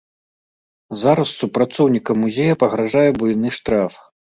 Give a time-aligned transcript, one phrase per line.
[1.01, 4.05] Зараз супрацоўнікам музея пагражае буйны штраф.